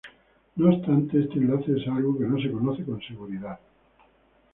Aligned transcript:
No 0.55 0.69
obstante, 0.69 1.19
este 1.19 1.35
enlace 1.35 1.77
es 1.79 1.87
algo 1.87 2.17
que 2.17 2.23
no 2.25 2.41
se 2.41 2.51
conoce 2.51 2.83
con 2.83 2.99
seguridad. 3.03 3.59